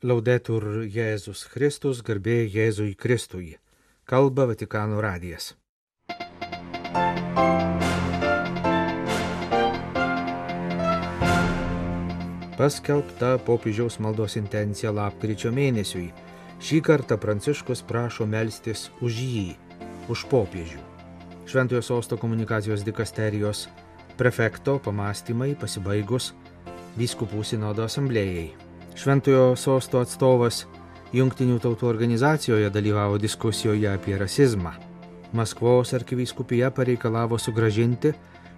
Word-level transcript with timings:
Laudetur 0.00 0.86
Jėzus 0.88 1.42
Kristus, 1.52 1.98
garbė 2.00 2.46
Jėzui 2.48 2.94
Kristui. 2.96 3.58
Kalba 4.08 4.46
Vatikano 4.48 4.96
radijas. 5.04 5.50
Paskelbta 12.56 13.34
popiežiaus 13.44 13.98
maldos 14.00 14.38
intencija 14.40 14.88
lapkričio 14.88 15.52
mėnesiui. 15.52 16.06
Šį 16.64 16.80
kartą 16.88 17.20
Pranciškus 17.20 17.84
prašo 17.84 18.24
melstis 18.24 18.86
už 19.04 19.20
jį, 19.20 19.44
už 20.08 20.24
popiežių. 20.32 20.80
Šventojo 21.44 21.84
sosto 21.84 22.16
komunikacijos 22.16 22.88
dikasterijos 22.88 23.66
prefekto 24.16 24.78
pamastymai 24.80 25.52
pasibaigus 25.60 26.32
vyskupų 26.96 27.44
sinodo 27.44 27.84
asamblėjai. 27.84 28.69
Šventojo 28.94 29.54
sosto 29.56 30.00
atstovas 30.02 30.64
Junktinių 31.10 31.56
tautų 31.58 31.88
organizacijoje 31.90 32.68
dalyvavo 32.70 33.16
diskusijoje 33.18 33.88
apie 33.90 34.14
rasizmą. 34.18 34.76
Maskvos 35.34 35.90
arkivyskupija 35.94 36.70
pareikalavo 36.70 37.38
sugražinti 37.38 38.12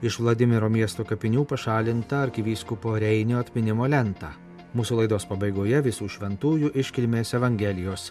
iš 0.05 0.19
Vladimiro 0.21 0.69
miesto 0.69 1.05
kapinių 1.09 1.47
pašalintą 1.49 2.19
arkivyskupo 2.27 2.99
Reinio 3.01 3.39
atminimo 3.41 3.89
lentą. 3.89 4.35
Mūsų 4.77 5.03
laidos 5.03 5.25
pabaigoje 5.29 5.81
visų 5.85 6.09
šventųjų 6.13 6.73
iškilmės 6.83 7.33
Evangelijos 7.39 8.11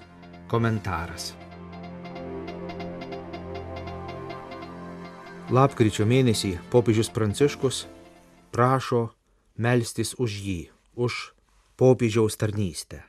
komentaras. 0.49 1.33
Lapkričio 5.51 6.05
mėnesį 6.07 6.55
popiežius 6.71 7.09
Pranciškus 7.11 7.83
prašo 8.55 9.09
melstis 9.57 10.15
už 10.17 10.37
jį, 10.45 10.59
už 10.95 11.17
popiežiaus 11.81 12.37
tarnystę. 12.37 12.99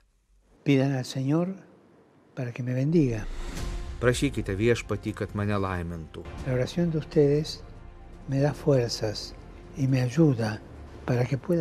Prašykite 4.01 4.55
viešpatį, 4.56 5.12
kad 5.19 5.34
mane 5.37 5.59
laimintų. 5.61 6.25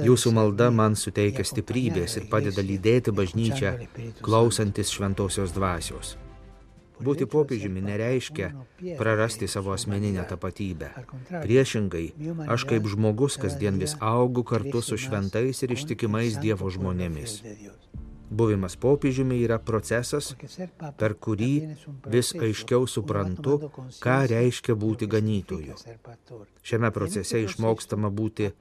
Jūsų 0.07 0.33
malda 0.37 0.69
man 0.71 0.95
suteikia 0.95 1.43
stiprybės 1.43 2.15
ir 2.21 2.31
padeda 2.31 2.63
lydėti 2.63 3.11
bažnyčią, 3.11 3.75
klausantis 4.23 4.95
šventosios 4.95 5.51
dvasios. 5.57 6.15
Būti 7.05 7.27
popiežiumi 7.35 7.81
nereiškia 7.85 8.51
prarasti 8.99 9.49
savo 9.51 9.73
asmeninę 9.75 10.25
tapatybę. 10.29 10.91
Priešingai, 11.31 12.05
aš 12.55 12.67
kaip 12.69 12.89
žmogus 12.93 13.39
kasdien 13.41 13.81
vis 13.81 13.97
augu 14.13 14.45
kartu 14.53 14.83
su 14.85 14.99
šventais 15.01 15.63
ir 15.65 15.77
ištikimais 15.77 16.39
Dievo 16.41 16.69
žmonėmis. 16.69 17.41
Buvimas 18.31 18.77
popiežiumi 18.79 19.41
yra 19.43 19.57
procesas, 19.59 20.29
per 20.99 21.17
kurį 21.25 21.49
vis 22.13 22.29
aiškiau 22.47 22.87
suprantu, 22.87 23.57
ką 24.05 24.15
reiškia 24.31 24.75
būti 24.83 25.09
ganytoju. 25.11 25.75
Šiame 26.63 26.93
procese 26.95 27.41
išmokstama 27.43 28.07
būti 28.21 28.53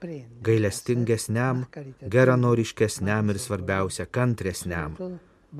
gailestingesniam, 0.49 1.63
geranoriškesniam 2.17 3.31
ir 3.31 3.39
svarbiausia 3.39 4.09
kantresniam, 4.11 4.99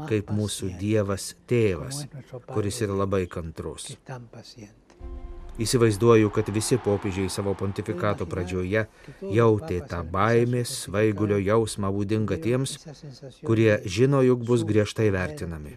kaip 0.09 0.31
mūsų 0.35 0.75
Dievas 0.81 1.33
tėvas, 1.51 2.05
kuris 2.51 2.81
yra 2.85 2.97
labai 3.03 3.25
kantrus. 3.31 3.91
Įsivaizduoju, 5.61 6.31
kad 6.33 6.49
visi 6.55 6.79
popiežiai 6.81 7.29
savo 7.29 7.53
pontifikato 7.59 8.25
pradžioje 8.31 8.87
jautė 9.35 9.81
tą 9.91 10.01
baimės, 10.15 10.73
svaigulio 10.87 11.37
jausmą 11.43 11.91
būdingą 11.93 12.39
tiems, 12.41 12.79
kurie 13.45 13.75
žino, 13.85 14.23
jog 14.25 14.47
bus 14.47 14.65
griežtai 14.65 15.11
vertinami. 15.13 15.77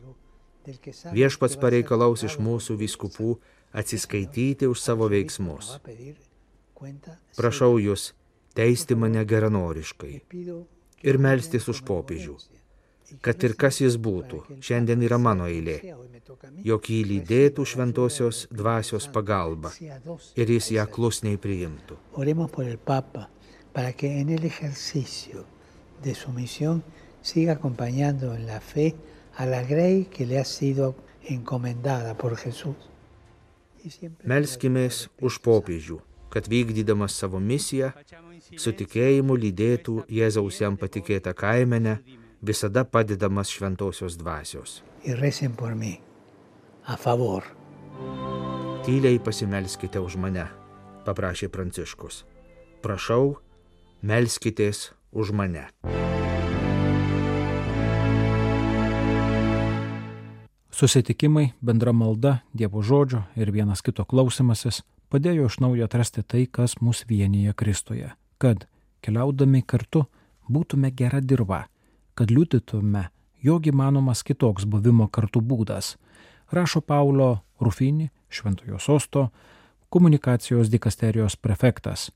Viešpats 1.12 1.60
pareikalaus 1.60 2.24
iš 2.24 2.40
mūsų 2.40 2.78
vyskupų 2.80 3.36
atsiskaityti 3.76 4.70
už 4.72 4.80
savo 4.80 5.10
veiksmus. 5.12 5.76
Prašau 7.36 7.76
jūs 7.82 8.14
teisti 8.56 8.96
mane 8.96 9.26
geranoriškai 9.28 10.16
ir 11.04 11.20
melstis 11.20 11.68
už 11.68 11.84
popiežių 11.88 12.38
kad 13.22 13.44
ir 13.44 13.56
kas 13.60 13.82
jis 13.82 13.98
būtų, 13.98 14.44
šiandien 14.64 15.04
yra 15.06 15.18
mano 15.18 15.46
eilė, 15.50 15.78
jog 16.64 16.90
jį 16.90 17.02
lydėtų 17.12 17.66
šventosios 17.66 18.48
dvasios 18.52 19.08
pagalba 19.14 19.74
ir 20.36 20.56
jis 20.58 20.72
ją 20.78 20.88
klusniai 20.88 21.38
priimtų. 21.38 22.00
Siga 27.24 27.54
acompañando 27.54 28.36
en 28.36 28.46
la 28.46 28.60
fe 28.60 28.94
a 29.38 29.46
la 29.46 29.64
grey 29.64 30.06
que 30.12 30.26
le 30.26 30.40
ha 30.40 30.44
sido 30.44 30.94
encomendada 31.24 32.18
por 32.18 32.36
Jesús. 32.36 32.76
Melskimės 34.24 35.08
už 35.20 35.40
popiežių, 35.44 35.98
kad 36.32 36.48
vykdydamas 36.52 37.16
savo 37.16 37.40
misiją, 37.40 37.94
su 38.60 38.72
tikėjimu 38.76 39.36
lydėtų 39.40 40.04
Jėzaus 40.08 40.60
jam 40.60 40.76
patikėtą 40.80 41.34
kaimenę, 41.36 41.98
visada 42.44 42.84
padedamas 42.84 43.50
šventosios 43.50 44.18
dvasios. 44.18 44.84
Y 45.04 45.16
recen 45.16 45.56
por 45.56 45.76
mí, 45.76 46.00
a 46.86 46.98
favor. 46.98 47.44
Tyliai 48.84 49.20
pasimelskite 49.20 50.00
už 50.04 50.20
mane, 50.20 50.44
paprašė 51.08 51.48
Pranciškus. 51.48 52.26
Prašau, 52.84 53.40
melskitės 54.04 54.92
už 55.16 55.32
mane. 55.32 55.70
Susitikimai, 60.74 61.54
bendra 61.62 61.94
malda, 61.96 62.42
Dievo 62.52 62.82
žodžio 62.84 63.24
ir 63.40 63.52
vienas 63.56 63.80
kito 63.86 64.04
klausimasis 64.04 64.82
padėjo 65.14 65.48
iš 65.48 65.60
naujo 65.62 65.86
atrasti 65.86 66.24
tai, 66.28 66.48
kas 66.50 66.80
mus 66.82 67.06
vienyje 67.08 67.54
Kristuje, 67.54 68.10
kad 68.42 68.66
keliaudami 69.06 69.62
kartu 69.62 70.08
būtume 70.50 70.92
gera 70.92 71.22
dirba, 71.22 71.68
kad 72.16 72.32
liudytume, 72.32 73.08
jog 73.44 73.68
įmanomas 73.68 74.24
kitoks 74.24 74.66
buvimo 74.70 75.08
kartu 75.08 75.42
būdas, 75.42 75.96
rašo 76.52 76.82
Paulo 76.82 77.44
Rufini, 77.60 78.10
Šventojo 78.30 78.80
sosto, 78.80 79.30
komunikacijos 79.90 80.70
dikasterijos 80.70 81.36
prefektas, 81.38 82.12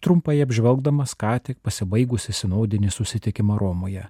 trumpai 0.00 0.40
apžvelgdamas 0.42 1.16
ką 1.18 1.38
tik 1.48 1.58
pasibaigusi 1.62 2.34
sinodinį 2.34 2.90
susitikimą 2.90 3.58
Romoje. 3.58 4.04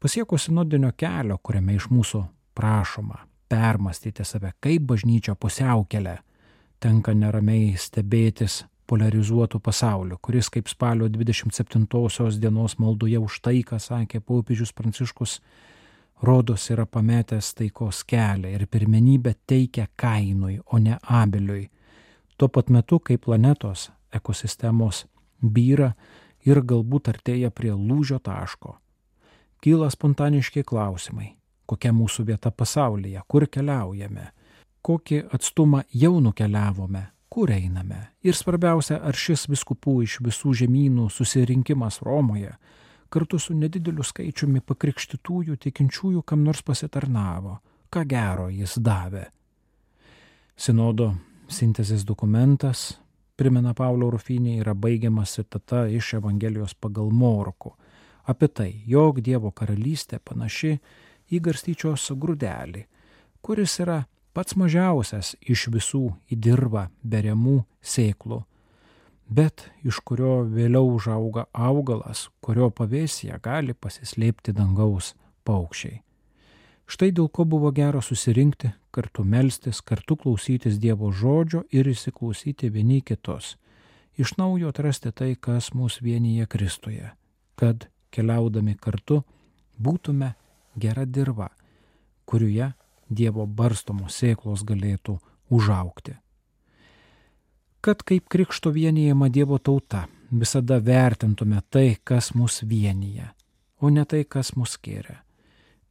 Pasiekus 0.00 0.48
sinodinio 0.48 0.90
kelio, 0.96 1.38
kuriame 1.38 1.78
iš 1.78 1.88
mūsų 1.90 2.24
prašoma 2.54 3.22
permastyti 3.48 4.24
save 4.24 4.52
kaip 4.60 4.82
bažnyčia 4.90 5.34
pusiaukelė, 5.38 6.18
tenka 6.82 7.14
neramiai 7.14 7.74
stebėtis 7.78 8.64
polarizuotų 8.86 9.60
pasauliu, 9.60 10.18
kuris 10.22 10.50
kaip 10.52 10.68
spalio 10.68 11.08
27 11.08 11.86
dienos 12.40 12.78
maldoje 12.78 13.18
už 13.18 13.40
taiką 13.40 13.78
sakė 13.78 14.20
popiežius 14.20 14.72
Pranciškus, 14.72 15.40
rodos 16.22 16.70
yra 16.70 16.86
pametęs 16.86 17.54
taikos 17.54 18.04
kelią 18.04 18.52
ir 18.54 18.66
pirmenybę 18.66 19.34
teikia 19.46 19.86
kainui, 19.96 20.60
o 20.66 20.78
ne 20.78 20.98
abeliui. 21.02 21.70
Tuo 22.36 22.48
pat 22.48 22.70
metu, 22.70 22.98
kai 22.98 23.16
planetos 23.18 23.90
ekosistemos 24.12 25.06
byra 25.40 25.92
ir 26.44 26.60
galbūt 26.60 27.08
artėja 27.08 27.50
prie 27.50 27.72
lūžio 27.72 28.18
taško. 28.18 28.78
Kyla 29.64 29.88
spontaniški 29.90 30.64
klausimai, 30.64 31.34
kokia 31.66 31.92
mūsų 31.92 32.26
vieta 32.28 32.50
pasaulyje, 32.50 33.22
kur 33.28 33.46
keliaujame, 33.46 34.26
kokį 34.84 35.22
atstumą 35.32 35.84
jau 35.92 36.18
nukeliavome, 36.20 37.06
kur 37.34 37.50
einame. 37.50 37.98
Ir 38.22 38.36
svarbiausia, 38.38 39.00
ar 39.02 39.16
šis 39.18 39.48
viskupų 39.50 39.96
iš 40.04 40.20
visų 40.22 40.52
žemynų 40.60 41.08
susirinkimas 41.10 41.98
Romoje 42.06 42.52
kartu 43.10 43.40
su 43.42 43.56
nedideliu 43.58 44.06
skaičiumi 44.06 44.62
pakrikštytųjų 44.62 45.56
tikinčiųjų 45.66 46.22
kam 46.22 46.44
nors 46.46 46.62
pasitarnavo, 46.66 47.56
ką 47.90 48.04
gero 48.10 48.46
jis 48.54 48.76
davė. 48.78 49.24
Sinodo 50.54 51.10
sintezės 51.50 52.06
dokumentas, 52.06 52.92
primena 53.34 53.74
Paulo 53.74 54.12
Rufinė, 54.14 54.60
yra 54.62 54.74
baigiamas 54.78 55.34
citata 55.34 55.88
iš 55.90 56.14
Evangelijos 56.20 56.78
pagal 56.78 57.10
Morku 57.10 57.74
apie 58.30 58.48
tai, 58.48 58.70
jog 58.86 59.18
Dievo 59.20 59.50
karalystė 59.50 60.20
panaši 60.22 60.76
į 61.34 61.42
garstyčios 61.44 62.12
grūdelį, 62.14 62.86
kuris 63.42 63.80
yra 63.82 64.04
pats 64.34 64.56
mažiausias 64.58 65.34
iš 65.40 65.68
visų 65.70 66.08
į 66.28 66.38
dirbą 66.46 66.88
beriamų 67.02 67.60
sėklų, 67.80 68.42
bet 69.30 69.68
iš 69.86 70.00
kurio 70.04 70.42
vėliau 70.44 70.90
užauga 70.96 71.46
augalas, 71.52 72.28
kurio 72.44 72.70
pavėsija 72.70 73.38
gali 73.42 73.74
pasislėpti 73.74 74.52
dangaus 74.52 75.14
paukščiai. 75.46 76.00
Štai 76.84 77.14
dėl 77.16 77.30
ko 77.32 77.46
buvo 77.48 77.70
gera 77.72 78.02
susirinkti, 78.04 78.74
kartu 78.92 79.24
melstis, 79.24 79.80
kartu 79.80 80.18
klausytis 80.20 80.76
Dievo 80.82 81.08
žodžio 81.12 81.62
ir 81.72 81.88
įsiklausyti 81.88 82.68
vieni 82.68 83.00
kitus, 83.00 83.54
iš 84.20 84.36
naujo 84.36 84.68
atrasti 84.74 85.12
tai, 85.12 85.32
kas 85.34 85.72
mūsų 85.72 86.04
vienyje 86.04 86.46
Kristuje, 86.50 87.14
kad 87.56 87.88
keliaudami 88.12 88.76
kartu 88.76 89.22
būtume 89.80 90.34
gera 90.76 91.06
dirba, 91.06 91.48
kurioje 92.28 92.74
Dievo 93.08 93.46
barstomos 93.46 94.16
sėklos 94.20 94.64
galėtų 94.64 95.18
užaukti. 95.50 96.16
Kad 97.84 98.02
kaip 98.02 98.28
krikšto 98.32 98.70
vienijama 98.72 99.28
Dievo 99.28 99.58
tauta 99.58 100.06
visada 100.30 100.78
vertintume 100.80 101.60
tai, 101.70 101.98
kas 102.04 102.32
mus 102.34 102.62
vienyje, 102.62 103.28
o 103.80 103.90
ne 103.90 104.04
tai, 104.04 104.24
kas 104.24 104.54
mus 104.56 104.78
skiria. 104.78 105.20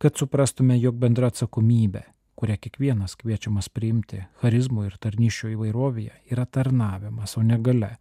Kad 0.02 0.18
suprastume, 0.18 0.76
jog 0.82 0.98
bendra 1.00 1.30
atsakomybė, 1.30 2.02
kurią 2.36 2.58
kiekvienas 2.66 3.14
kviečiamas 3.22 3.70
priimti 3.70 4.24
charizmų 4.42 4.88
ir 4.90 4.98
tarnyšio 5.00 5.54
įvairovėje, 5.54 6.18
yra 6.34 6.48
tarnavimas, 6.50 7.38
o 7.38 7.46
ne 7.46 7.62
gale. 7.62 7.94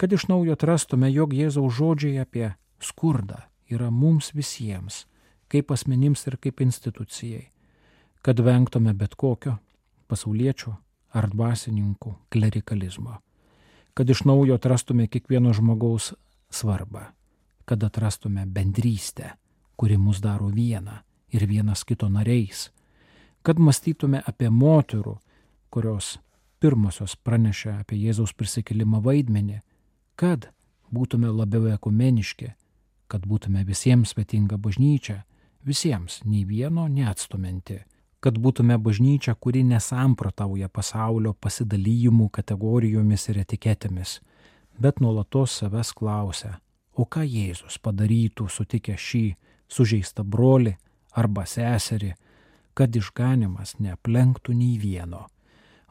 Kad 0.00 0.16
iš 0.16 0.26
naujo 0.32 0.56
atrastume, 0.56 1.12
jog 1.12 1.36
Jėzaus 1.36 1.76
žodžiai 1.76 2.24
apie 2.24 2.54
skurdą 2.80 3.44
yra 3.70 3.92
mums 3.92 4.32
visiems, 4.34 5.04
kaip 5.52 5.70
asmenims 5.70 6.24
ir 6.26 6.40
kaip 6.40 6.64
institucijai 6.64 7.51
kad 8.22 8.40
vengtume 8.40 8.94
bet 8.94 9.14
kokio 9.14 9.56
pasaulietčio 10.08 10.74
ar 11.12 11.28
dvasininkų 11.30 12.14
klerikalizmo, 12.32 13.18
kad 13.94 14.10
iš 14.10 14.24
naujo 14.24 14.56
atrastume 14.56 15.06
kiekvieno 15.06 15.52
žmogaus 15.52 16.12
svarbą, 16.50 17.10
kad 17.64 17.84
atrastume 17.84 18.46
bendrystę, 18.46 19.34
kuri 19.76 19.98
mus 19.98 20.20
daro 20.20 20.48
vieną 20.48 21.00
ir 21.32 21.46
vienas 21.46 21.84
kito 21.84 22.08
nariais, 22.08 22.70
kad 23.42 23.58
mąstytume 23.58 24.22
apie 24.26 24.50
moterų, 24.50 25.16
kurios 25.70 26.18
pirmosios 26.62 27.16
pranešė 27.16 27.80
apie 27.80 27.98
Jėzaus 27.98 28.34
prisikelimą 28.38 29.00
vaidmenį, 29.02 29.60
kad 30.16 30.52
būtume 30.94 31.32
labiau 31.32 31.72
ekumeniški, 31.72 32.52
kad 33.08 33.26
būtume 33.26 33.64
visiems 33.66 34.12
svetinga 34.14 34.58
bažnyčia, 34.60 35.22
visiems 35.66 36.20
nei 36.24 36.44
vieno 36.46 36.86
neatstuminti, 36.88 37.80
kad 38.22 38.38
būtume 38.38 38.76
bažnyčia, 38.78 39.34
kuri 39.34 39.64
nesamprotauja 39.66 40.68
pasaulio 40.70 41.32
pasidalyjimų 41.34 42.28
kategorijomis 42.36 43.28
ir 43.32 43.40
etiketėmis, 43.42 44.20
bet 44.78 45.00
nuolatos 45.02 45.56
savęs 45.58 45.90
klausia, 45.98 46.52
o 46.94 47.02
ką 47.02 47.24
Jėzus 47.26 47.80
padarytų 47.82 48.46
sutikę 48.46 48.94
šį 48.94 49.24
sužeistą 49.72 50.22
brolį 50.22 50.76
arba 51.18 51.44
seserį, 51.50 52.12
kad 52.78 52.94
išganimas 52.96 53.74
neaplenktų 53.82 54.54
nei 54.54 54.78
vieno, 54.78 55.26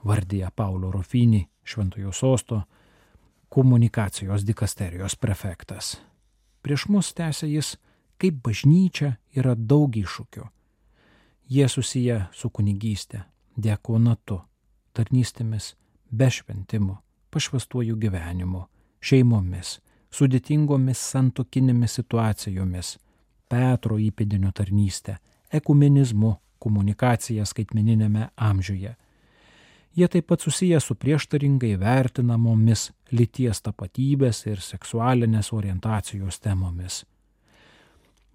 vardėja 0.08 0.54
Paulo 0.56 0.92
Rofinį, 0.94 1.44
Šventojo 1.68 2.14
sosto 2.16 2.64
komunikacijos 3.52 4.48
dikasterijos 4.48 5.18
prefektas. 5.20 5.98
Prieš 6.64 6.88
mus 6.88 7.12
tęsia 7.14 7.52
jis, 7.52 7.76
kaip 8.18 8.40
bažnyčia 8.46 9.18
yra 9.36 9.54
daug 9.58 10.00
iššūkių 10.00 10.48
Jie 11.52 11.68
susiję 11.70 12.26
su 12.32 12.48
kunigystė, 12.50 13.26
diakonatu, 13.58 14.38
tarnystėmis, 14.96 15.74
be 16.08 16.30
šventimų, 16.32 16.94
pašvestuoju 17.28 17.98
gyvenimu, 18.00 18.62
šeimomis, 19.04 19.74
sudėtingomis 20.16 21.02
santokinėmis 21.12 21.98
situacijomis, 22.00 22.94
Petro 23.52 23.98
įpėdinio 24.00 24.54
tarnystė, 24.56 25.18
ekumenizmu, 25.52 26.38
komunikacija 26.64 27.44
skaitmeninėme 27.44 28.30
amžiuje. 28.38 28.96
Jie 29.92 30.08
taip 30.08 30.32
pat 30.32 30.48
susiję 30.48 30.80
su 30.80 30.96
prieštaringai 30.96 31.74
vertinamomis 31.76 32.94
lyties 33.12 33.60
tapatybės 33.66 34.46
ir 34.48 34.64
seksualinės 34.64 35.52
orientacijos 35.52 36.40
temomis. 36.40 37.04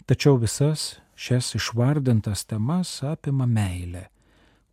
Tačiau 0.06 0.36
visas 0.38 1.00
šias 1.18 1.54
išvardintas 1.58 2.44
temas 2.46 2.90
apima 3.02 3.46
meilė, 3.46 4.04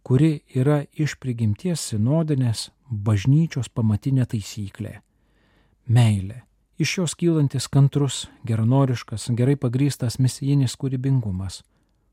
kuri 0.06 0.44
yra 0.54 0.84
iš 0.94 1.16
prigimties 1.18 1.88
sinodinės 1.90 2.68
bažnyčios 2.90 3.72
pamatinė 3.74 4.28
taisyklė. 4.30 5.00
Meilė. 5.90 6.44
Iš 6.78 6.98
jos 6.98 7.16
kylantis 7.18 7.66
kantrus, 7.70 8.28
geranoriškas, 8.46 9.28
gerai 9.38 9.56
pagrystas 9.58 10.20
misijinis 10.20 10.78
kūrybingumas, 10.78 11.62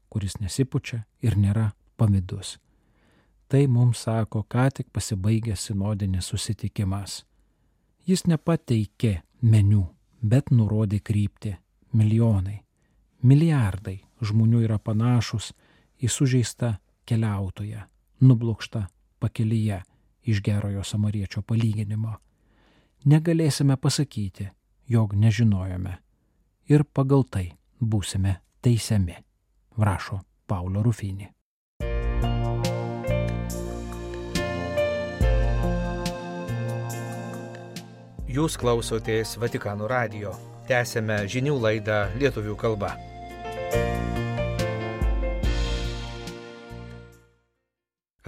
kuris 0.08 0.38
nesipučia 0.40 1.02
ir 1.20 1.36
nėra 1.36 1.70
pamidus. 2.00 2.58
Tai 3.52 3.66
mums 3.66 4.06
sako 4.06 4.46
ką 4.48 4.68
tik 4.78 4.88
pasibaigęs 4.96 5.68
sinodinis 5.68 6.32
susitikimas. 6.32 7.24
Jis 8.08 8.24
nepateikė 8.30 9.14
meniu, 9.42 9.86
bet 10.22 10.48
nurodė 10.50 11.00
kryptį- 11.04 11.56
milijonai, 11.98 12.62
milijardai 13.22 13.98
žmonių 14.24 14.64
yra 14.66 14.78
panašus 14.78 15.52
į 16.00 16.08
sužeistą 16.08 16.74
keliautoją, 17.08 17.86
nublokštą 18.20 18.84
pakelyje 19.20 19.82
iš 20.22 20.42
gerojo 20.44 20.84
samariečio 20.84 21.42
palyginimo. 21.42 22.14
Negalėsime 23.04 23.76
pasakyti, 23.80 24.50
jog 24.88 25.14
nežinojome 25.16 25.96
ir 26.68 26.84
pagal 26.84 27.24
tai 27.24 27.50
būsime 27.80 28.36
teisiami, 28.62 29.16
rašo 29.80 30.20
Paulo 30.46 30.84
Rufinį. 30.84 31.30
Jūs 38.30 38.54
klausotės 38.54 39.34
Vatikano 39.42 39.88
radio. 39.90 40.36
Tęsėme 40.70 41.24
žinių 41.26 41.56
laidą 41.58 42.04
lietuvių 42.20 42.54
kalba. 42.54 42.92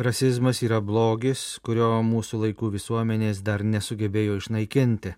Rasizmas 0.02 0.58
yra 0.66 0.80
blogis, 0.82 1.60
kurio 1.62 2.00
mūsų 2.02 2.40
laikų 2.46 2.72
visuomenės 2.74 3.38
dar 3.46 3.62
nesugebėjo 3.62 4.40
išnaikinti. 4.40 5.12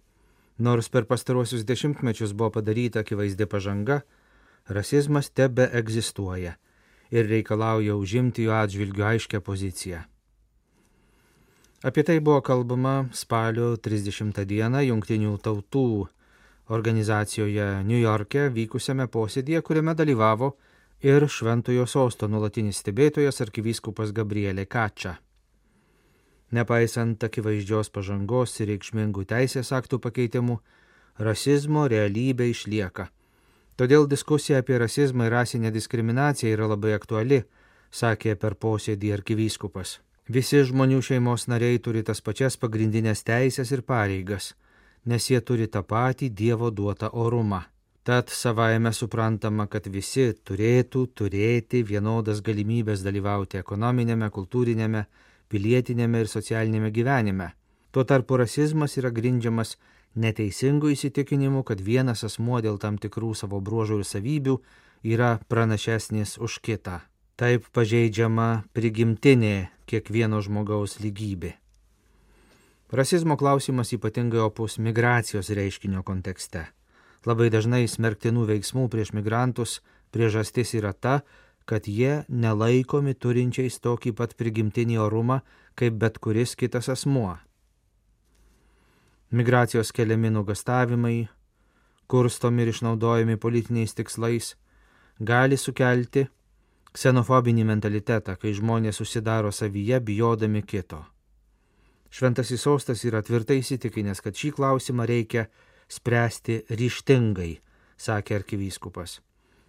Nors 0.66 0.90
per 0.92 1.06
pastaruosius 1.08 1.62
dešimtmečius 1.64 2.34
buvo 2.36 2.50
padaryta 2.58 3.00
akivaizdi 3.00 3.46
pažanga, 3.48 4.02
rasizmas 4.68 5.30
tebe 5.30 5.70
egzistuoja 5.80 6.58
ir 7.08 7.30
reikalauja 7.30 7.96
užimti 7.96 8.44
jo 8.44 8.52
atžvilgiu 8.58 9.06
aiškę 9.08 9.40
poziciją. 9.40 10.02
Apie 11.80 12.04
tai 12.04 12.18
buvo 12.20 12.42
kalbama 12.44 13.08
spalio 13.12 13.78
30 13.88 14.44
dieną 14.44 14.84
Junktinių 14.84 15.38
tautų 15.48 15.86
organizacijoje 16.68 17.70
New 17.88 18.02
York'e 18.04 18.50
vykusiame 18.52 19.08
posėdėje, 19.08 19.64
kuriame 19.64 19.96
dalyvavo 19.96 20.52
ir 21.04 21.26
Šventojo 21.28 21.84
sosto 21.84 22.28
nulatinis 22.32 22.78
stebėtojas 22.80 23.42
arkivyskupas 23.44 24.12
Gabrielė 24.16 24.64
Kačia. 24.64 25.18
Nepaisant 26.56 27.26
akivaizdžios 27.26 27.90
pažangos 27.92 28.54
ir 28.62 28.70
reikšmingų 28.72 29.26
teisės 29.28 29.72
aktų 29.76 29.98
pakeitimų, 30.06 30.56
rasizmo 31.18 31.84
realybė 31.92 32.48
išlieka. 32.54 33.10
Todėl 33.76 34.08
diskusija 34.08 34.62
apie 34.62 34.78
rasizmą 34.80 35.28
ir 35.28 35.36
rasinę 35.36 35.74
diskriminaciją 35.74 36.54
yra 36.56 36.70
labai 36.72 36.94
aktuali, 36.96 37.42
sakė 37.90 38.36
per 38.40 38.56
posėdį 38.56 39.12
arkivyskupas. 39.18 39.98
Visi 40.28 40.62
žmonių 40.64 41.02
šeimos 41.04 41.50
nariai 41.52 41.82
turi 41.84 42.00
tas 42.02 42.24
pačias 42.24 42.56
pagrindinės 42.56 43.26
teisės 43.28 43.74
ir 43.76 43.84
pareigas, 43.84 44.54
nes 45.04 45.28
jie 45.28 45.40
turi 45.44 45.68
tą 45.68 45.84
patį 45.84 46.32
Dievo 46.32 46.70
duotą 46.70 47.12
orumą. 47.12 47.64
Tad 48.04 48.28
savaime 48.28 48.90
suprantama, 48.92 49.64
kad 49.64 49.86
visi 49.88 50.26
turėtų 50.44 51.06
turėti 51.16 51.80
vienodas 51.88 52.42
galimybės 52.44 53.00
dalyvauti 53.00 53.56
ekonominėme, 53.62 54.28
kultūrinėme, 54.28 55.06
pilietinėme 55.48 56.20
ir 56.20 56.28
socialinėme 56.28 56.90
gyvenime. 56.92 57.54
Tuo 57.96 58.04
tarpu 58.04 58.36
rasizmas 58.36 58.98
yra 59.00 59.08
grindžiamas 59.08 59.78
neteisingų 60.20 60.92
įsitikinimų, 60.92 61.64
kad 61.64 61.80
vienas 61.80 62.26
asmuo 62.28 62.60
dėl 62.60 62.76
tam 62.82 63.00
tikrų 63.00 63.32
savo 63.40 63.62
bruožų 63.64 64.02
ir 64.02 64.08
savybių 64.10 64.58
yra 65.16 65.38
pranašesnis 65.48 66.36
už 66.36 66.60
kitą. 66.60 67.00
Taip 67.40 67.72
pažeidžiama 67.72 68.66
prigimtinė 68.76 69.70
kiekvieno 69.88 70.44
žmogaus 70.44 71.00
lygybė. 71.00 71.56
Rasizmo 72.92 73.40
klausimas 73.40 73.96
ypatingai 73.96 74.44
opus 74.44 74.76
migracijos 74.76 75.48
reiškinio 75.56 76.04
kontekste. 76.04 76.68
Labai 77.24 77.48
dažnai 77.52 77.86
smerktinų 77.88 78.44
veiksmų 78.50 78.88
prieš 78.92 79.14
migrantus 79.16 79.78
priežastis 80.12 80.74
yra 80.76 80.92
ta, 80.92 81.22
kad 81.64 81.88
jie 81.88 82.24
nelaikomi 82.28 83.14
turinčiais 83.14 83.80
tokį 83.80 84.12
pat 84.18 84.36
prigimtinį 84.36 84.98
orumą 85.00 85.40
kaip 85.74 85.96
bet 85.98 86.20
kuris 86.20 86.54
kitas 86.54 86.90
asmuo. 86.92 87.38
Migracijos 89.34 89.90
keliami 89.90 90.30
nugastavimai, 90.30 91.26
kurstomi 92.06 92.62
ir 92.62 92.70
išnaudojami 92.70 93.40
politiniais 93.40 93.96
tikslais, 93.96 94.52
gali 95.18 95.56
sukelti 95.56 96.28
ksenofobinį 96.94 97.64
mentalitetą, 97.66 98.36
kai 98.38 98.52
žmonės 98.54 99.00
susidaro 99.00 99.50
savyje 99.50 99.98
bijodami 100.00 100.62
kito. 100.62 101.00
Šventasis 102.14 102.62
sostas 102.62 103.02
yra 103.08 103.24
tvirtai 103.26 103.58
įsitikinęs, 103.58 104.20
kad 104.22 104.36
šį 104.38 104.52
klausimą 104.54 105.08
reikia 105.10 105.48
spręsti 105.88 106.62
ryštingai, 106.70 107.58
sakė 107.96 108.38
arkivyskupas. 108.40 109.20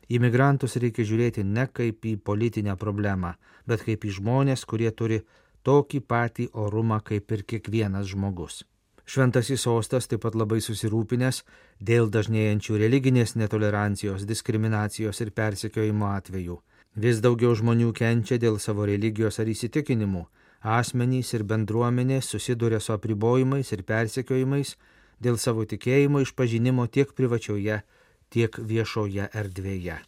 Imigrantus 0.10 0.78
reikia 0.78 1.06
žiūrėti 1.08 1.44
ne 1.44 1.66
kaip 1.74 2.06
į 2.06 2.18
politinę 2.22 2.76
problemą, 2.78 3.34
bet 3.66 3.82
kaip 3.88 4.06
į 4.06 4.20
žmonės, 4.20 4.66
kurie 4.70 4.92
turi 4.92 5.24
tokį 5.66 6.02
patį 6.06 6.48
orumą 6.54 7.02
kaip 7.02 7.32
ir 7.32 7.44
kiekvienas 7.44 8.12
žmogus. 8.14 8.62
Šventasis 9.06 9.62
sostas 9.62 10.08
taip 10.10 10.24
pat 10.26 10.36
labai 10.38 10.58
susirūpinęs 10.66 11.44
dėl 11.90 12.08
dažnėjančių 12.14 12.78
religinės 12.82 13.36
netolerancijos, 13.38 14.26
diskriminacijos 14.26 15.22
ir 15.22 15.30
persekiojimo 15.30 16.10
atvejų. 16.10 16.58
Vis 16.96 17.20
daugiau 17.22 17.54
žmonių 17.54 17.92
kenčia 17.94 18.40
dėl 18.42 18.58
savo 18.60 18.86
religijos 18.90 19.38
ar 19.42 19.52
įsitikinimų. 19.52 20.24
Asmenys 20.66 21.34
ir 21.38 21.44
bendruomenės 21.46 22.32
susiduria 22.34 22.80
su 22.82 22.94
apribojimais 22.96 23.72
ir 23.76 23.84
persekiojimais 23.86 24.74
dėl 25.20 25.38
savo 25.38 25.66
tikėjimo 25.66 26.22
išpažinimo 26.26 26.88
tiek 26.88 27.12
privačioje, 27.18 27.82
tiek 28.30 28.60
viešoje 28.60 29.30
erdvėje. 29.34 30.00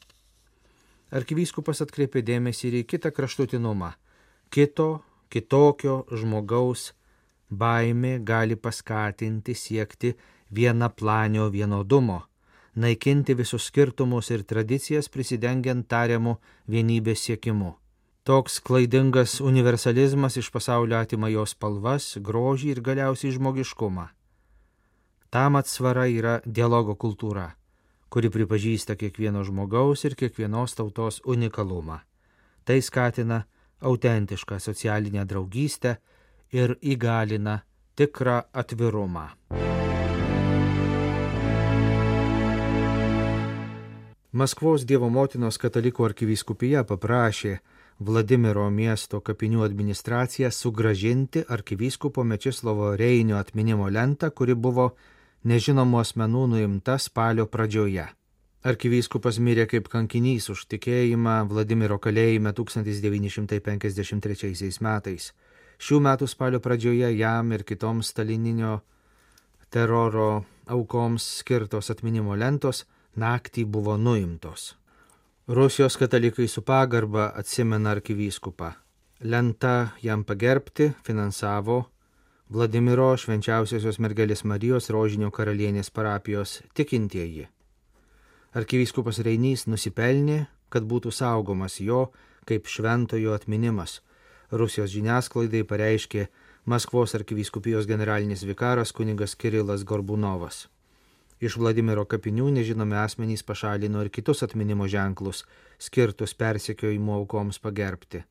Arkivyskupas 1.17 1.81
atkreipė 1.85 2.21
dėmesį 2.21 2.67
ir 2.67 2.79
į 2.81 2.85
kitą 2.93 3.11
kraštutinumą- 3.15 3.93
kito, 4.53 5.03
kitokio 5.29 6.05
žmogaus 6.11 6.93
baimė 7.51 8.23
gali 8.23 8.55
paskatinti 8.55 9.55
siekti 9.55 10.15
vienaplanio 10.51 11.49
vienodumo 11.49 12.23
naikinti 12.77 13.33
visus 13.33 13.65
skirtumus 13.65 14.29
ir 14.29 14.43
tradicijas 14.45 15.09
prisidengiant 15.09 15.87
tariamu 15.89 16.37
vienybės 16.69 17.25
siekimu. 17.25 17.73
Toks 18.27 18.59
klaidingas 18.59 19.39
universalizmas 19.41 20.37
iš 20.37 20.51
pasaulio 20.53 20.99
atima 20.99 21.31
jos 21.31 21.55
spalvas, 21.55 22.17
grožį 22.21 22.75
ir 22.75 22.81
galiausiai 22.85 23.33
žmogiškumą. 23.33 24.09
Tam 25.29 25.55
atsvara 25.59 26.05
yra 26.07 26.37
dialogo 26.45 26.95
kultūra, 26.95 27.49
kuri 28.07 28.29
pripažįsta 28.31 28.95
kiekvieno 28.95 29.43
žmogaus 29.43 30.05
ir 30.07 30.15
kiekvienos 30.15 30.77
tautos 30.79 31.19
unikalumą. 31.27 31.97
Tai 32.63 32.77
skatina 32.81 33.41
autentišką 33.83 34.59
socialinę 34.59 35.25
draugystę 35.27 35.97
ir 36.55 36.77
įgalina 36.79 37.59
tikrą 37.99 38.41
atvirumą. 38.53 39.27
Maskvos 44.31 44.85
Dievo 44.87 45.09
motinos 45.09 45.57
katalikų 45.59 46.07
arkivyskupija 46.07 46.85
paprašė 46.87 47.57
Vladimiro 47.99 48.69
miesto 48.69 49.19
kapinių 49.25 49.63
administraciją 49.65 50.51
sugražinti 50.53 51.41
arkivyskupo 51.49 52.23
Mečislovo 52.23 52.91
Reinio 52.95 53.39
atminimo 53.41 53.89
lentą, 53.89 54.29
kuri 54.31 54.53
buvo 54.53 54.91
nežinomų 55.43 55.99
asmenų 56.01 56.47
nuimta 56.53 56.97
spalio 57.01 57.45
pradžioje. 57.45 58.07
Arkivyskupas 58.67 59.39
mirė 59.39 59.67
kaip 59.69 59.87
kankinys 59.87 60.49
už 60.49 60.65
tikėjimą 60.73 61.47
Vladimiro 61.51 61.99
kalėjime 62.01 62.53
1953 62.57 64.81
metais. 64.81 65.33
Šių 65.77 65.99
metų 66.01 66.27
spalio 66.27 66.59
pradžioje 66.59 67.11
jam 67.15 67.51
ir 67.53 67.63
kitoms 67.63 68.07
stalininio 68.11 68.81
teroro 69.69 70.45
aukoms 70.65 71.23
skirtos 71.43 71.89
atminimo 71.93 72.35
lentos 72.35 72.85
naktį 73.15 73.65
buvo 73.65 73.97
nuimtos. 73.97 74.75
Rusijos 75.47 75.97
katalikai 75.97 76.47
su 76.47 76.61
pagarba 76.61 77.31
atsimena 77.35 77.91
arkivyskupą. 77.95 78.71
Lenta 79.23 79.91
jam 80.03 80.23
pagerbti 80.23 80.93
finansavo 81.05 81.85
Vladimiro 82.47 83.09
švenčiausiosios 83.19 83.97
mergelės 83.99 84.45
Marijos 84.47 84.85
rožinio 84.95 85.27
karalienės 85.35 85.89
parapijos 85.91 86.61
tikintieji. 86.79 87.49
Arkivyskupas 88.55 89.19
Reinys 89.19 89.65
nusipelnė, 89.67 90.45
kad 90.71 90.87
būtų 90.87 91.11
saugomas 91.11 91.75
jo 91.83 92.05
kaip 92.47 92.69
šventojo 92.71 93.33
atminimas. 93.35 93.97
Rusijos 94.47 94.93
žiniasklaidai 94.93 95.65
pareiškė 95.67 96.29
Maskvos 96.71 97.17
arkivyskupijos 97.19 97.83
generalinis 97.83 98.45
vikaras 98.47 98.95
kunigas 98.95 99.35
Kirilas 99.35 99.83
Gorbunovas. 99.83 100.69
Iš 101.43 101.59
Vladimiro 101.59 102.07
kapinių 102.07 102.47
nežinomi 102.61 102.95
asmenys 103.03 103.43
pašalino 103.43 104.07
ir 104.07 104.09
kitus 104.09 104.47
atminimo 104.47 104.87
ženklus, 104.87 105.43
skirtus 105.83 106.31
persekiojimo 106.31 107.19
aukoms 107.19 107.59
pagerbti. 107.59 108.23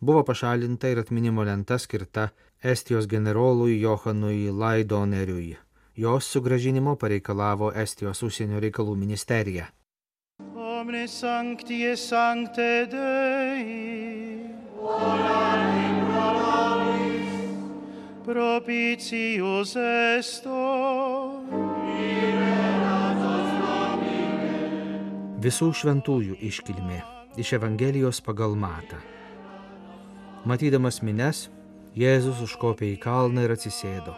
Buvo 0.00 0.24
pašalinta 0.24 0.88
ir 0.88 0.98
atminimo 0.98 1.42
lenta 1.44 1.78
skirta 1.78 2.28
Estijos 2.62 3.06
generolui 3.06 3.80
Johanui 3.80 4.50
Laidoneriui. 4.50 5.56
Jos 5.96 6.24
sugražinimo 6.32 6.94
pareikalavo 6.96 7.72
Estijos 7.76 8.22
užsienio 8.22 8.60
reikalų 8.64 8.96
ministerija. 8.96 9.66
Omne 10.56 11.04
sanctie 11.08 11.96
sancte 11.96 12.86
Dei. 12.88 14.48
Propitius 18.24 19.76
esto. 19.76 20.64
Visų 25.40 25.72
šventųjų 25.76 26.40
iškilmė 26.48 27.00
iš 27.40 27.56
Evangelijos 27.60 28.24
pagal 28.24 28.56
Matą. 28.56 29.19
Matydamas 30.40 31.02
mines, 31.04 31.50
Jėzus 31.92 32.38
užkopė 32.40 32.86
į 32.94 33.00
kalną 33.02 33.42
ir 33.44 33.52
atsisėdo. 33.52 34.14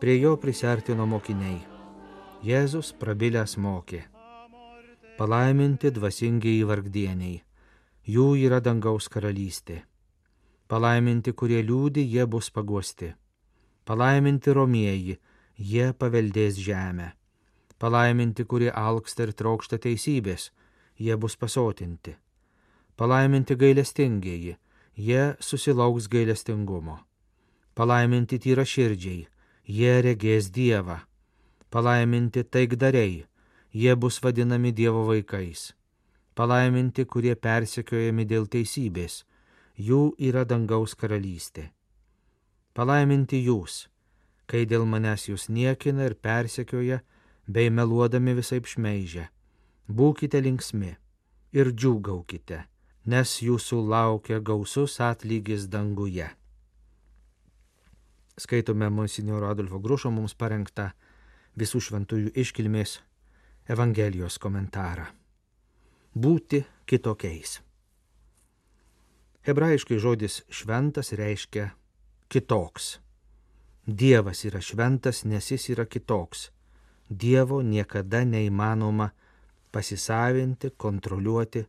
Prie 0.00 0.14
jo 0.16 0.30
prisertino 0.40 1.04
mokiniai. 1.04 1.58
Jėzus 2.40 2.94
prabilęs 2.96 3.58
mokė. 3.60 4.00
Palaiminti 5.18 5.90
dvasingiai 5.92 6.62
vargdieniai, 6.64 7.42
jų 8.08 8.24
yra 8.46 8.62
dangaus 8.64 9.10
karalystė. 9.12 9.82
Palaiminti, 10.72 11.36
kurie 11.36 11.60
liūdi, 11.68 12.00
jie 12.00 12.24
bus 12.24 12.48
paguosti. 12.48 13.10
Palaiminti 13.84 14.56
romieji, 14.56 15.18
jie 15.58 15.90
paveldės 15.92 16.56
žemę. 16.64 17.10
Palaiminti, 17.76 18.48
kurie 18.48 18.72
alksta 18.72 19.28
ir 19.28 19.36
trokšta 19.36 19.76
teisybės, 19.84 20.48
jie 20.96 21.20
bus 21.20 21.36
pasotinti. 21.36 22.16
Palaiminti 22.96 23.60
gailestingieji, 23.60 24.56
jie 25.00 25.34
susilauks 25.40 26.08
gailestingumo. 26.12 26.98
Palaiminti 27.74 28.38
tyra 28.42 28.66
širdžiai, 28.68 29.24
jie 29.64 29.94
regės 30.04 30.50
Dievą. 30.52 30.98
Palaiminti 31.70 32.44
taikdariai, 32.44 33.24
jie 33.72 33.92
bus 33.96 34.20
vadinami 34.22 34.72
Dievo 34.76 35.06
vaikais. 35.08 35.70
Palaiminti, 36.34 37.04
kurie 37.04 37.34
persekiojami 37.36 38.26
dėl 38.26 38.48
teisybės, 38.50 39.24
jų 39.76 40.14
yra 40.18 40.44
dangaus 40.44 40.94
karalystė. 40.98 41.70
Palaiminti 42.74 43.40
jūs, 43.44 43.86
kai 44.46 44.66
dėl 44.66 44.84
manęs 44.86 45.28
jūs 45.30 45.48
niekina 45.48 46.10
ir 46.10 46.14
persekioja, 46.14 47.00
bei 47.46 47.70
meluodami 47.70 48.34
visai 48.38 48.60
šmeižia. 48.62 49.30
Būkite 49.88 50.38
linksmi 50.42 50.92
ir 51.52 51.72
džiūgaukite, 51.72 52.60
nes 53.06 53.36
jūsų 53.42 53.78
laukia 53.88 54.40
gausus 54.40 54.98
atlygis 55.00 55.68
danguje. 55.70 56.28
Skaitome 58.40 58.88
Monsignoro 58.90 59.50
Adolfo 59.50 59.78
Grušo 59.78 60.10
mums 60.10 60.34
parengtą 60.34 60.90
visų 61.56 61.80
šventųjų 61.88 62.32
iškilmės 62.34 63.00
Evangelijos 63.70 64.38
komentarą. 64.40 65.06
Būti 66.14 66.64
kitokiais. 66.88 67.60
Hebrajiškai 69.46 69.98
žodis 70.00 70.40
šventas 70.50 71.12
reiškia 71.12 71.70
kitoks. 72.28 72.98
Dievas 73.86 74.44
yra 74.44 74.60
šventas, 74.60 75.24
nes 75.24 75.50
jis 75.50 75.70
yra 75.72 75.86
kitoks 75.86 76.50
Dievo 77.10 77.58
niekada 77.62 78.22
neįmanoma 78.22 79.08
pasisavinti, 79.74 80.70
kontroliuoti, 80.78 81.64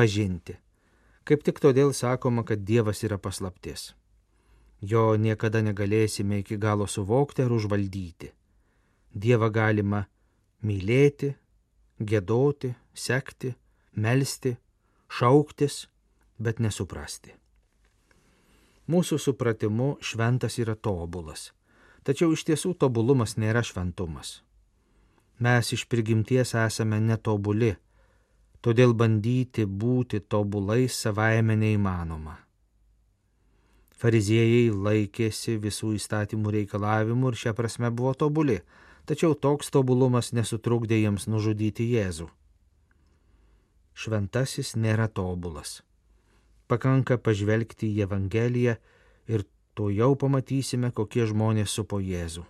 pažinti. 0.00 0.56
Kaip 1.28 1.44
tik 1.44 1.60
todėl 1.60 1.92
sakoma, 1.92 2.44
kad 2.48 2.64
Dievas 2.64 3.04
yra 3.04 3.18
paslaptis. 3.20 3.90
Jo 4.80 5.16
niekada 5.20 5.60
negalėsime 5.60 6.40
iki 6.40 6.56
galo 6.56 6.86
suvokti 6.88 7.44
ar 7.44 7.52
užvaldyti. 7.52 8.30
Dievą 9.12 9.50
galima 9.52 10.06
mylėti, 10.64 11.34
gėdoti, 12.00 12.72
sekti, 12.94 13.52
melstį, 13.92 14.54
šauktis, 15.18 15.84
bet 16.40 16.62
nesuprasti. 16.64 17.34
Mūsų 18.90 19.20
supratimu 19.20 19.90
šventas 20.00 20.56
yra 20.62 20.74
tobulas, 20.74 21.50
tačiau 22.02 22.32
iš 22.32 22.46
tiesų 22.48 22.72
tobulumas 22.80 23.36
nėra 23.36 23.62
šventumas. 23.66 24.40
Mes 25.40 25.72
iš 25.76 25.84
prigimties 25.92 26.56
esame 26.56 26.98
netobuli, 27.04 27.74
todėl 28.64 28.92
bandyti 28.94 29.64
būti 29.64 30.20
tobulais 30.20 30.96
savaime 31.06 31.56
neįmanoma. 31.56 32.36
Fariziejai 34.00 34.70
laikėsi 34.72 35.58
visų 35.60 35.94
įstatymų 35.98 36.54
reikalavimų 36.56 37.32
ir 37.32 37.40
šią 37.42 37.52
prasme 37.56 37.90
buvo 37.92 38.14
tobuli, 38.16 38.60
tačiau 39.04 39.34
toks 39.34 39.68
tobulumas 39.74 40.32
nesutrukdė 40.32 41.02
jiems 41.02 41.26
nužudyti 41.28 41.84
Jėzų. 41.94 42.28
šventasis 44.00 44.76
nėra 44.76 45.08
tobulas. 45.08 45.82
Pakanka 46.68 47.18
pažvelgti 47.18 47.90
į 47.92 48.06
Evangeliją 48.06 48.76
ir 49.28 49.44
to 49.74 49.90
jau 49.90 50.14
pamatysime, 50.16 50.92
kokie 50.92 51.26
žmonės 51.26 51.74
supo 51.76 52.00
Jėzų. 52.00 52.46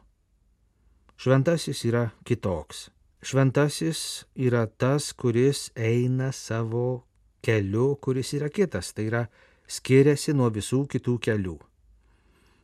Šventasis 1.17 1.83
yra 1.85 2.11
kitoks. 2.25 2.91
Šventasis 3.21 4.25
yra 4.35 4.65
tas, 4.67 5.13
kuris 5.13 5.69
eina 5.77 6.33
savo 6.33 7.05
keliu, 7.45 7.97
kuris 8.01 8.33
yra 8.39 8.49
kitas, 8.49 8.95
tai 8.97 9.11
yra 9.11 9.27
skiriasi 9.69 10.33
nuo 10.33 10.49
visų 10.55 10.87
kitų 10.89 11.19
kelių. 11.27 11.59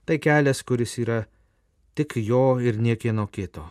Tai 0.09 0.17
kelias, 0.23 0.63
kuris 0.65 0.97
yra 1.03 1.25
tik 1.95 2.17
jo 2.25 2.57
ir 2.61 2.81
niekieno 2.81 3.27
kito. 3.29 3.67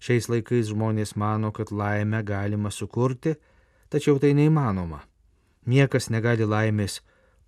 Šiais 0.00 0.30
laikais 0.32 0.70
žmonės 0.72 1.14
mano, 1.14 1.52
kad 1.52 1.70
laimę 1.70 2.24
galima 2.26 2.70
sukurti, 2.74 3.36
tačiau 3.92 4.18
tai 4.18 4.32
neįmanoma. 4.34 5.04
Niekas 5.70 6.08
negali 6.10 6.46
laimės 6.48 6.98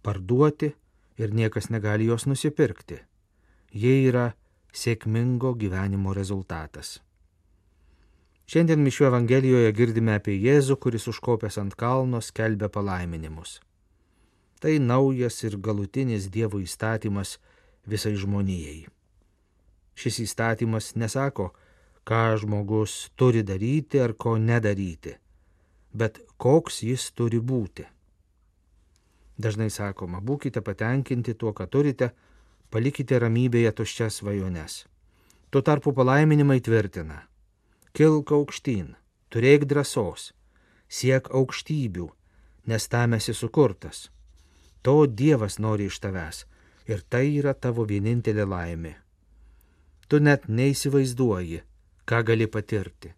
parduoti 0.05 0.75
ir 1.19 1.33
niekas 1.35 1.71
negali 1.75 2.07
jos 2.07 2.29
nusipirkti. 2.31 3.01
Jie 3.73 4.03
yra 4.09 4.33
sėkmingo 4.73 5.57
gyvenimo 5.59 6.13
rezultatas. 6.15 7.01
Šiandien 8.51 8.83
Mišių 8.83 9.07
Evangelijoje 9.09 9.73
girdime 9.77 10.17
apie 10.19 10.35
Jėzų, 10.37 10.77
kuris 10.83 11.07
užkopęs 11.09 11.59
ant 11.63 11.77
kalno 11.79 12.21
skelbia 12.21 12.69
palaiminimus. 12.69 13.61
Tai 14.63 14.75
naujas 14.79 15.41
ir 15.47 15.57
galutinis 15.59 16.29
Dievo 16.31 16.61
įstatymas 16.63 17.39
visai 17.87 18.15
žmonijai. 18.19 18.87
Šis 19.95 20.19
įstatymas 20.27 20.95
nesako, 20.97 21.53
ką 22.05 22.37
žmogus 22.43 23.11
turi 23.17 23.43
daryti 23.47 24.01
ar 24.03 24.15
ko 24.15 24.37
nedaryti, 24.39 25.17
bet 25.95 26.19
koks 26.37 26.83
jis 26.83 27.11
turi 27.15 27.39
būti. 27.39 27.87
Dažnai 29.39 29.71
sakoma, 29.71 30.21
būkite 30.21 30.63
patenkinti 30.63 31.35
tuo, 31.35 31.53
ką 31.55 31.67
turite, 31.71 32.13
palikite 32.71 33.19
ramybėje 33.19 33.73
tuščias 33.79 34.21
svajones. 34.21 34.85
Tuo 35.51 35.63
tarpu 35.63 35.93
palaiminimai 35.93 36.61
tvirtina, 36.65 37.23
kilk 37.93 38.33
aukštyn, 38.33 38.95
turėk 39.33 39.67
drąsos, 39.69 40.33
siek 40.89 41.29
aukštybių, 41.29 42.09
nes 42.67 42.89
tam 42.89 43.17
esi 43.19 43.35
sukurtas. 43.37 44.09
To 44.83 45.07
Dievas 45.07 45.59
nori 45.59 45.87
iš 45.91 46.01
tavęs 46.03 46.45
ir 46.91 47.03
tai 47.09 47.27
yra 47.39 47.55
tavo 47.55 47.85
vienintelė 47.87 48.47
laimė. 48.49 48.95
Tu 50.09 50.19
net 50.21 50.49
neįsivaizduoji, 50.49 51.63
ką 52.09 52.23
gali 52.27 52.49
patirti. 52.51 53.13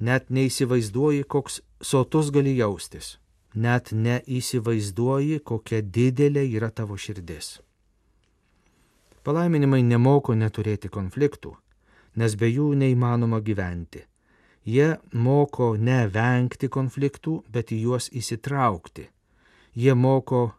Net 0.00 0.30
neįsivaizduoji, 0.30 1.24
koks 1.24 1.60
sotus 1.82 2.30
gali 2.34 2.54
jaustis. 2.58 3.18
Net 3.54 3.92
neįsivaizduoji, 3.92 5.40
kokia 5.40 5.82
didelė 5.82 6.44
yra 6.56 6.70
tavo 6.70 6.96
širdis. 6.98 7.58
Palaiminimai 9.24 9.82
nemoko 9.82 10.34
neturėti 10.36 10.90
konfliktų, 10.92 11.54
nes 12.16 12.34
be 12.38 12.48
jų 12.50 12.72
neįmanoma 12.78 13.40
gyventi. 13.44 14.04
Jie 14.64 14.94
moko 15.12 15.74
ne 15.76 16.06
vengti 16.08 16.70
konfliktų, 16.72 17.42
bet 17.52 17.72
į 17.74 17.80
juos 17.84 18.08
įsitraukti. 18.16 19.10
Jie 19.76 19.94
moko 19.94 20.54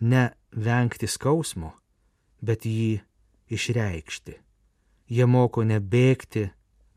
ne 0.00 0.32
vengti 0.52 1.08
skausmo, 1.08 1.72
bet 2.42 2.66
jį 2.68 3.00
išreikšti. 3.48 4.36
Jie 5.12 5.26
moko 5.26 5.64
nebėgti 5.64 6.50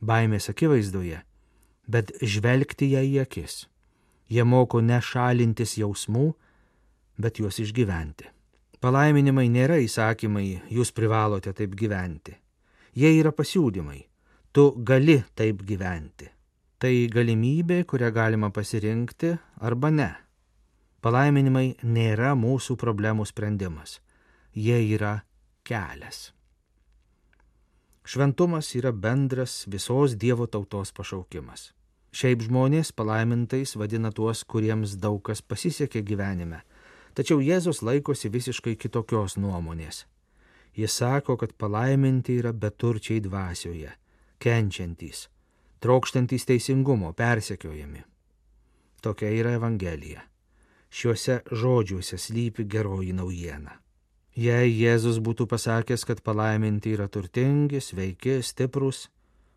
baimės 0.03 0.49
akivaizdoje, 0.51 1.21
bet 1.87 2.11
žvelgti 2.21 2.91
ją 2.91 3.03
į 3.05 3.19
akis. 3.23 3.65
Jie 4.27 4.43
moko 4.43 4.81
nešalintis 4.81 5.77
jausmų, 5.79 6.33
bet 7.21 7.39
juos 7.39 7.61
išgyventi. 7.61 8.31
Palaiminimai 8.81 9.48
nėra 9.50 9.77
įsakymai, 9.81 10.65
jūs 10.69 10.91
privalote 10.91 11.53
taip 11.55 11.77
gyventi. 11.77 12.35
Jie 12.96 13.12
yra 13.20 13.34
pasiūlymai. 13.36 14.05
Tu 14.55 14.64
gali 14.88 15.18
taip 15.36 15.66
gyventi. 15.68 16.29
Tai 16.79 16.94
galimybė, 17.12 17.81
kurią 17.84 18.12
galima 18.16 18.51
pasirinkti 18.55 19.34
arba 19.60 19.92
ne. 19.92 20.12
Palaiminimai 21.03 21.75
nėra 21.84 22.31
mūsų 22.40 22.77
problemų 22.79 23.27
sprendimas. 23.27 24.00
Jie 24.55 24.79
yra 24.96 25.20
kelias. 25.68 26.31
Šventumas 28.05 28.72
yra 28.79 28.94
bendras 28.94 29.66
visos 29.68 30.16
Dievo 30.16 30.48
tautos 30.48 30.94
pašaukimas. 30.96 31.74
Šiaip 32.16 32.46
žmonės 32.48 32.94
palaimintais 32.96 33.75
vadina 33.75 34.12
tuos, 34.16 34.46
kuriems 34.48 34.96
daug 35.03 35.20
kas 35.25 35.42
pasisekė 35.44 36.00
gyvenime. 36.05 36.62
Tačiau 37.18 37.42
Jėzus 37.44 37.81
laikosi 37.84 38.31
visiškai 38.31 38.77
kitokios 38.79 39.36
nuomonės. 39.36 40.05
Jis 40.75 40.98
sako, 40.98 41.38
kad 41.38 41.53
palaiminti 41.53 42.35
yra 42.40 42.51
beturčiai 42.51 43.22
dvasioje, 43.24 43.92
kenčiantys, 44.44 45.29
trokštantys 45.79 46.46
teisingumo, 46.46 47.14
persekiojami. 47.14 48.03
Tokia 49.01 49.31
yra 49.31 49.55
Evangelija. 49.55 50.25
Šiuose 50.90 51.42
žodžiuose 51.51 52.18
slypi 52.18 52.66
geroji 52.68 53.14
naujiena. 53.14 53.79
Jei 54.35 54.72
Jėzus 54.75 55.22
būtų 55.24 55.48
pasakęs, 55.48 56.03
kad 56.03 56.20
palaiminti 56.20 56.92
yra 56.92 57.07
turtingi, 57.07 57.79
sveiki, 57.79 58.42
stiprus, 58.44 59.05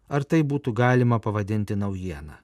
ar 0.07 0.23
tai 0.23 0.45
būtų 0.47 0.71
galima 0.71 1.19
pavadinti 1.19 1.75
naujieną? 1.75 2.37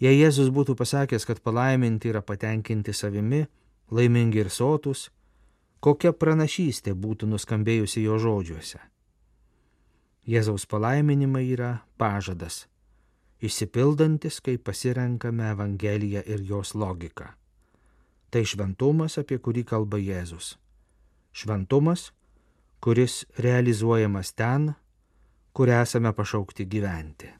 Jei 0.00 0.20
Jėzus 0.20 0.52
būtų 0.54 0.76
pasakęs, 0.78 1.26
kad 1.26 1.42
palaiminti 1.42 2.12
yra 2.12 2.22
patenkinti 2.22 2.94
savimi, 2.94 3.48
laimingi 3.90 4.44
ir 4.44 4.50
sotus, 4.50 5.08
kokia 5.80 6.12
pranašystė 6.12 6.94
būtų 6.94 7.28
nuskambėjusi 7.32 8.04
jo 8.04 8.18
žodžiuose? 8.20 8.80
Jėzaus 10.30 10.66
palaiminimai 10.68 11.46
yra 11.50 11.70
pažadas, 11.98 12.66
išsipildantis, 13.40 14.40
kai 14.44 14.58
pasirenkame 14.58 15.50
Evangeliją 15.56 16.22
ir 16.28 16.44
jos 16.44 16.74
logiką. 16.74 17.32
Tai 18.30 18.42
šventumas, 18.46 19.16
apie 19.18 19.40
kurį 19.42 19.64
kalba 19.66 19.98
Jėzus 19.98 20.54
šventumas, 21.32 22.12
kuris 22.80 23.24
realizuojamas 23.38 24.32
ten, 24.32 24.74
kur 25.52 25.68
esame 25.68 26.12
pašaukti 26.12 26.64
gyventi. 26.66 27.39